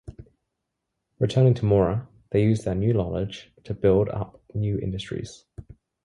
Returning 1.19 1.53
to 1.53 1.65
Mora 1.65 2.07
they 2.31 2.41
used 2.41 2.65
their 2.65 2.73
new 2.73 2.91
knowledge 2.91 3.51
to 3.65 3.75
build 3.75 4.09
up 4.09 4.41
new 4.55 4.79
industries. 4.79 5.45